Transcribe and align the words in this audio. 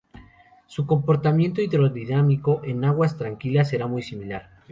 Su 0.65 0.87
comportamiento 0.87 1.61
hidrodinámico 1.61 2.61
en 2.63 2.85
aguas 2.85 3.17
tranquilas 3.17 3.69
será 3.69 3.85
muy 3.85 4.01
similar. 4.01 4.49